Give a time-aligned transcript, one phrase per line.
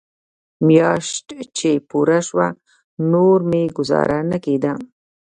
[0.67, 1.27] مياشت
[1.57, 2.47] چې پوره سوه
[3.11, 4.73] نور مې گوزاره نه کېده.